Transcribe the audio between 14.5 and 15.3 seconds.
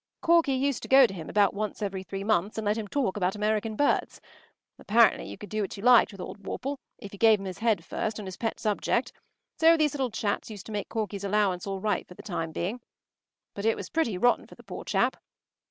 the poor chap.